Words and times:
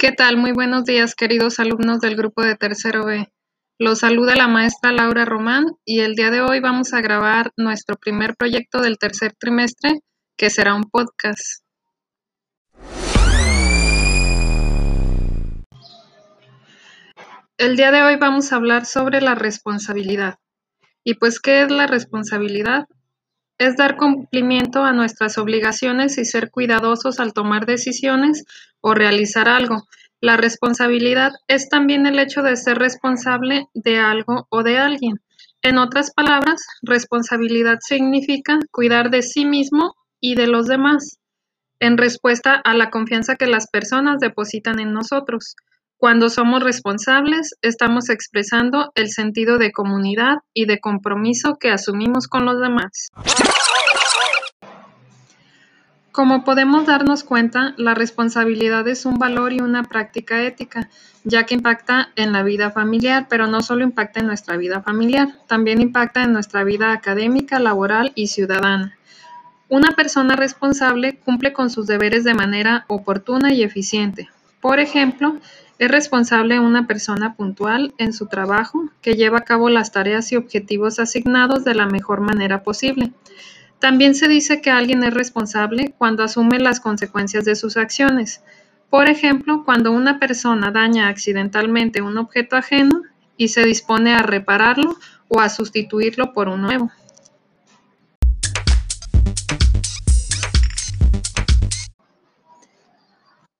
¿Qué 0.00 0.12
tal? 0.12 0.38
Muy 0.38 0.52
buenos 0.52 0.86
días, 0.86 1.14
queridos 1.14 1.60
alumnos 1.60 2.00
del 2.00 2.16
grupo 2.16 2.40
de 2.40 2.56
tercero 2.56 3.04
B. 3.04 3.30
Los 3.78 3.98
saluda 3.98 4.34
la 4.34 4.48
maestra 4.48 4.92
Laura 4.92 5.26
Román 5.26 5.66
y 5.84 6.00
el 6.00 6.14
día 6.14 6.30
de 6.30 6.40
hoy 6.40 6.60
vamos 6.60 6.94
a 6.94 7.02
grabar 7.02 7.52
nuestro 7.58 7.96
primer 7.96 8.34
proyecto 8.34 8.80
del 8.80 8.96
tercer 8.96 9.34
trimestre, 9.38 10.00
que 10.38 10.48
será 10.48 10.74
un 10.74 10.84
podcast. 10.84 11.62
El 17.58 17.76
día 17.76 17.90
de 17.90 18.02
hoy 18.02 18.16
vamos 18.16 18.54
a 18.54 18.56
hablar 18.56 18.86
sobre 18.86 19.20
la 19.20 19.34
responsabilidad. 19.34 20.36
¿Y 21.04 21.16
pues 21.16 21.40
qué 21.40 21.60
es 21.60 21.70
la 21.70 21.86
responsabilidad? 21.86 22.86
Es 23.60 23.76
dar 23.76 23.98
cumplimiento 23.98 24.84
a 24.84 24.94
nuestras 24.94 25.36
obligaciones 25.36 26.16
y 26.16 26.24
ser 26.24 26.50
cuidadosos 26.50 27.20
al 27.20 27.34
tomar 27.34 27.66
decisiones 27.66 28.46
o 28.80 28.94
realizar 28.94 29.50
algo. 29.50 29.86
La 30.22 30.38
responsabilidad 30.38 31.32
es 31.46 31.68
también 31.68 32.06
el 32.06 32.18
hecho 32.18 32.40
de 32.40 32.56
ser 32.56 32.78
responsable 32.78 33.66
de 33.74 33.98
algo 33.98 34.46
o 34.48 34.62
de 34.62 34.78
alguien. 34.78 35.20
En 35.60 35.76
otras 35.76 36.10
palabras, 36.10 36.62
responsabilidad 36.80 37.80
significa 37.86 38.58
cuidar 38.70 39.10
de 39.10 39.20
sí 39.20 39.44
mismo 39.44 39.94
y 40.20 40.36
de 40.36 40.46
los 40.46 40.66
demás, 40.66 41.18
en 41.80 41.98
respuesta 41.98 42.54
a 42.54 42.72
la 42.72 42.88
confianza 42.88 43.36
que 43.36 43.46
las 43.46 43.68
personas 43.68 44.20
depositan 44.20 44.80
en 44.80 44.94
nosotros. 44.94 45.54
Cuando 45.98 46.30
somos 46.30 46.62
responsables, 46.62 47.56
estamos 47.60 48.08
expresando 48.08 48.90
el 48.94 49.10
sentido 49.10 49.58
de 49.58 49.70
comunidad 49.70 50.36
y 50.54 50.64
de 50.64 50.80
compromiso 50.80 51.58
que 51.60 51.70
asumimos 51.70 52.26
con 52.26 52.46
los 52.46 52.58
demás. 52.58 53.10
Como 56.12 56.42
podemos 56.42 56.86
darnos 56.86 57.22
cuenta, 57.22 57.72
la 57.76 57.94
responsabilidad 57.94 58.86
es 58.88 59.06
un 59.06 59.18
valor 59.18 59.52
y 59.52 59.60
una 59.60 59.84
práctica 59.84 60.42
ética, 60.42 60.90
ya 61.22 61.44
que 61.44 61.54
impacta 61.54 62.08
en 62.16 62.32
la 62.32 62.42
vida 62.42 62.72
familiar, 62.72 63.26
pero 63.30 63.46
no 63.46 63.62
solo 63.62 63.84
impacta 63.84 64.18
en 64.18 64.26
nuestra 64.26 64.56
vida 64.56 64.82
familiar, 64.82 65.28
también 65.46 65.80
impacta 65.80 66.24
en 66.24 66.32
nuestra 66.32 66.64
vida 66.64 66.92
académica, 66.92 67.60
laboral 67.60 68.10
y 68.16 68.26
ciudadana. 68.26 68.96
Una 69.68 69.92
persona 69.92 70.34
responsable 70.34 71.16
cumple 71.16 71.52
con 71.52 71.70
sus 71.70 71.86
deberes 71.86 72.24
de 72.24 72.34
manera 72.34 72.86
oportuna 72.88 73.52
y 73.52 73.62
eficiente. 73.62 74.28
Por 74.60 74.80
ejemplo, 74.80 75.38
es 75.78 75.88
responsable 75.88 76.58
una 76.58 76.88
persona 76.88 77.34
puntual 77.34 77.94
en 77.98 78.12
su 78.12 78.26
trabajo 78.26 78.90
que 79.00 79.14
lleva 79.14 79.38
a 79.38 79.44
cabo 79.44 79.70
las 79.70 79.92
tareas 79.92 80.32
y 80.32 80.36
objetivos 80.36 80.98
asignados 80.98 81.62
de 81.62 81.76
la 81.76 81.86
mejor 81.86 82.20
manera 82.20 82.64
posible. 82.64 83.12
También 83.80 84.14
se 84.14 84.28
dice 84.28 84.60
que 84.60 84.70
alguien 84.70 85.02
es 85.04 85.14
responsable 85.14 85.94
cuando 85.96 86.22
asume 86.22 86.58
las 86.58 86.80
consecuencias 86.80 87.46
de 87.46 87.56
sus 87.56 87.78
acciones. 87.78 88.42
Por 88.90 89.08
ejemplo, 89.08 89.64
cuando 89.64 89.90
una 89.90 90.18
persona 90.18 90.70
daña 90.70 91.08
accidentalmente 91.08 92.02
un 92.02 92.18
objeto 92.18 92.56
ajeno 92.56 93.02
y 93.38 93.48
se 93.48 93.64
dispone 93.64 94.12
a 94.12 94.18
repararlo 94.18 94.98
o 95.28 95.40
a 95.40 95.48
sustituirlo 95.48 96.34
por 96.34 96.48
un 96.48 96.60
nuevo. 96.60 96.90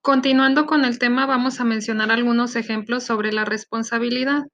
Continuando 0.00 0.66
con 0.66 0.84
el 0.84 1.00
tema, 1.00 1.26
vamos 1.26 1.58
a 1.58 1.64
mencionar 1.64 2.12
algunos 2.12 2.54
ejemplos 2.54 3.02
sobre 3.02 3.32
la 3.32 3.44
responsabilidad, 3.44 4.44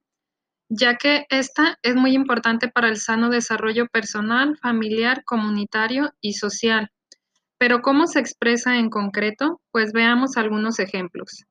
ya 0.71 0.97
que 0.97 1.27
esta 1.29 1.79
es 1.83 1.95
muy 1.95 2.15
importante 2.15 2.69
para 2.69 2.89
el 2.89 2.97
sano 2.97 3.29
desarrollo 3.29 3.87
personal, 3.89 4.57
familiar, 4.57 5.23
comunitario 5.25 6.15
y 6.23 6.33
social. 6.33 6.91
Pero 7.59 7.83
¿cómo 7.83 8.07
se 8.07 8.21
expresa 8.21 8.79
en 8.79 8.89
concreto? 8.89 9.61
Pues 9.71 9.93
veamos 9.93 10.39
algunos 10.39 10.79
ejemplos. 10.79 11.45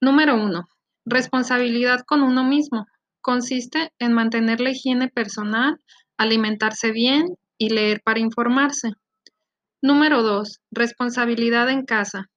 Número 0.00 0.34
uno, 0.34 0.66
responsabilidad 1.04 2.00
con 2.04 2.22
uno 2.22 2.42
mismo. 2.42 2.86
Consiste 3.20 3.92
en 4.00 4.12
mantener 4.12 4.60
la 4.60 4.70
higiene 4.70 5.08
personal, 5.08 5.78
alimentarse 6.16 6.90
bien 6.90 7.36
y 7.58 7.68
leer 7.68 8.00
para 8.02 8.18
informarse. 8.18 8.90
Número 9.80 10.22
dos, 10.22 10.58
responsabilidad 10.72 11.68
en 11.68 11.84
casa 11.84 12.28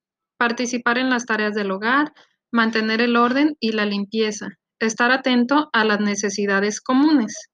participar 0.41 0.97
en 0.97 1.11
las 1.11 1.27
tareas 1.27 1.53
del 1.53 1.69
hogar, 1.69 2.13
mantener 2.51 2.99
el 2.99 3.15
orden 3.15 3.55
y 3.59 3.73
la 3.73 3.85
limpieza, 3.85 4.57
estar 4.85 5.11
atento 5.11 5.69
a 5.73 5.85
las 5.85 5.99
necesidades 5.99 6.81
comunes. 6.81 7.49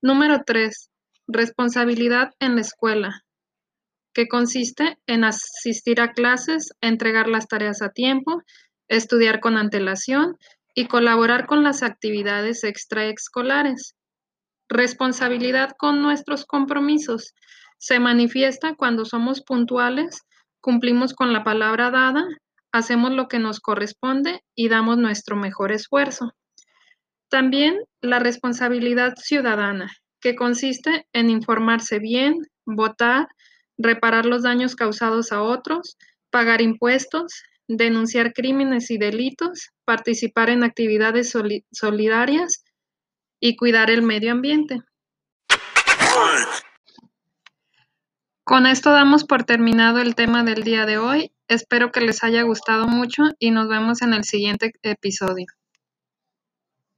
Número 0.00 0.42
3. 0.46 0.90
Responsabilidad 1.26 2.30
en 2.40 2.56
la 2.56 2.62
escuela, 2.62 3.22
que 4.14 4.28
consiste 4.28 4.98
en 5.06 5.24
asistir 5.24 6.00
a 6.00 6.12
clases, 6.12 6.70
entregar 6.80 7.28
las 7.28 7.46
tareas 7.46 7.82
a 7.82 7.90
tiempo, 7.90 8.42
estudiar 8.88 9.40
con 9.40 9.56
antelación 9.56 10.36
y 10.74 10.86
colaborar 10.86 11.46
con 11.46 11.62
las 11.62 11.82
actividades 11.82 12.64
extraescolares. 12.64 13.94
Responsabilidad 14.68 15.72
con 15.78 16.00
nuestros 16.02 16.44
compromisos. 16.44 17.34
Se 17.78 18.00
manifiesta 18.00 18.74
cuando 18.74 19.04
somos 19.04 19.42
puntuales 19.42 20.22
Cumplimos 20.62 21.12
con 21.12 21.32
la 21.32 21.42
palabra 21.42 21.90
dada, 21.90 22.24
hacemos 22.70 23.10
lo 23.10 23.26
que 23.26 23.40
nos 23.40 23.58
corresponde 23.58 24.44
y 24.54 24.68
damos 24.68 24.96
nuestro 24.96 25.34
mejor 25.34 25.72
esfuerzo. 25.72 26.30
También 27.32 27.78
la 28.02 28.18
responsabilidad 28.18 29.14
ciudadana, 29.16 29.90
que 30.20 30.36
consiste 30.36 31.06
en 31.14 31.30
informarse 31.30 31.98
bien, 31.98 32.42
votar, 32.66 33.26
reparar 33.78 34.26
los 34.26 34.42
daños 34.42 34.76
causados 34.76 35.32
a 35.32 35.40
otros, 35.40 35.96
pagar 36.28 36.60
impuestos, 36.60 37.42
denunciar 37.68 38.34
crímenes 38.34 38.90
y 38.90 38.98
delitos, 38.98 39.70
participar 39.86 40.50
en 40.50 40.62
actividades 40.62 41.32
solidarias 41.70 42.64
y 43.40 43.56
cuidar 43.56 43.90
el 43.90 44.02
medio 44.02 44.30
ambiente. 44.32 44.82
Con 48.44 48.66
esto 48.66 48.90
damos 48.90 49.24
por 49.24 49.44
terminado 49.44 50.00
el 50.00 50.14
tema 50.14 50.44
del 50.44 50.64
día 50.64 50.84
de 50.84 50.98
hoy. 50.98 51.32
Espero 51.48 51.92
que 51.92 52.02
les 52.02 52.22
haya 52.24 52.42
gustado 52.42 52.88
mucho 52.88 53.22
y 53.38 53.52
nos 53.52 53.68
vemos 53.68 54.02
en 54.02 54.12
el 54.12 54.24
siguiente 54.24 54.74
episodio. 54.82 55.46